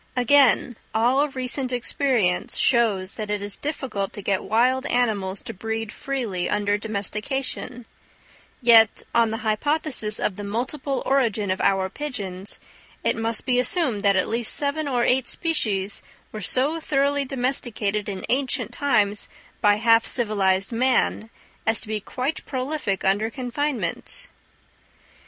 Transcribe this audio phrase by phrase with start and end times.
[0.15, 5.91] Again, all recent experience shows that it is difficult to get wild animals to breed
[5.91, 7.85] freely under domestication;
[8.63, 12.59] yet on the hypothesis of the multiple origin of our pigeons,
[13.03, 18.09] it must be assumed that at least seven or eight species were so thoroughly domesticated
[18.09, 19.27] in ancient times
[19.61, 21.29] by half civilized man,
[21.67, 24.29] as to be quite prolific under confinement.